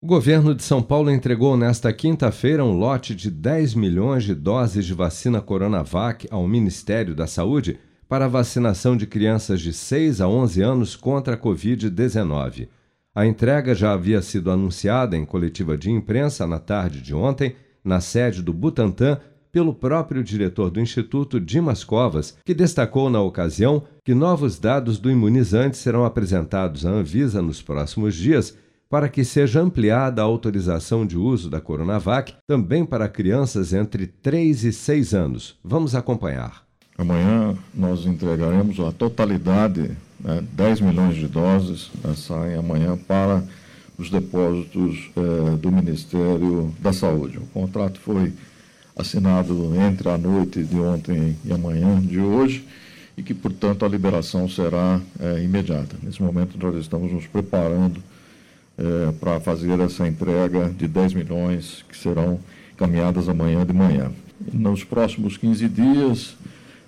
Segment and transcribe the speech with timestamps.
[0.00, 4.86] O governo de São Paulo entregou nesta quinta-feira um lote de 10 milhões de doses
[4.86, 10.28] de vacina Coronavac ao Ministério da Saúde para a vacinação de crianças de 6 a
[10.28, 12.68] 11 anos contra a Covid-19.
[13.12, 18.00] A entrega já havia sido anunciada em coletiva de imprensa na tarde de ontem, na
[18.00, 19.18] sede do Butantan,
[19.50, 25.10] pelo próprio diretor do Instituto, Dimas Covas, que destacou na ocasião que novos dados do
[25.10, 28.56] imunizante serão apresentados à Anvisa nos próximos dias
[28.90, 34.64] para que seja ampliada a autorização de uso da Coronavac também para crianças entre 3
[34.64, 35.58] e 6 anos.
[35.62, 36.62] Vamos acompanhar.
[36.96, 43.44] Amanhã nós entregaremos a totalidade, né, 10 milhões de doses, né, saem amanhã para
[43.96, 47.38] os depósitos eh, do Ministério da Saúde.
[47.38, 48.32] O contrato foi
[48.96, 52.66] assinado entre a noite de ontem e amanhã de hoje
[53.16, 55.96] e que, portanto, a liberação será eh, imediata.
[56.02, 58.00] Nesse momento, nós estamos nos preparando
[58.78, 62.38] é, para fazer essa entrega de 10 milhões que serão
[62.72, 64.12] encaminhadas amanhã de manhã.
[64.52, 66.36] Nos próximos 15 dias,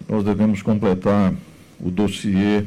[0.08, 1.34] nós devemos completar
[1.80, 2.64] o dossiê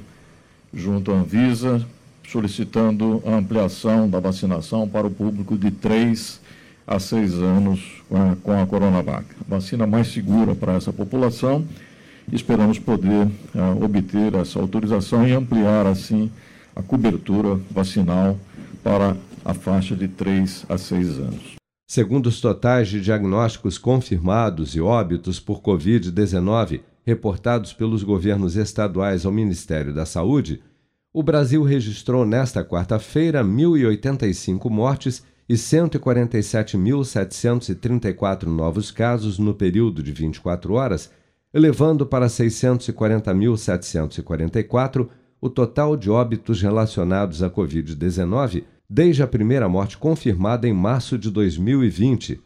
[0.74, 1.86] junto à Anvisa,
[2.28, 6.42] solicitando a ampliação da vacinação para o público de 3
[6.86, 9.26] a 6 anos com a, com a Coronavac.
[9.48, 11.66] Vacina mais segura para essa população.
[12.32, 16.30] Esperamos poder uh, obter essa autorização e ampliar, assim,
[16.76, 18.38] a cobertura vacinal
[18.84, 21.56] para a faixa de 3 a 6 anos.
[21.88, 29.32] Segundo os totais de diagnósticos confirmados e óbitos por Covid-19 reportados pelos governos estaduais ao
[29.32, 30.62] Ministério da Saúde,
[31.14, 40.74] o Brasil registrou nesta quarta-feira 1.085 mortes e 147.734 novos casos no período de 24
[40.74, 41.12] horas,
[41.54, 50.68] elevando para 640.744 o total de óbitos relacionados à Covid-19 desde a primeira morte confirmada
[50.68, 52.40] em março de 2020.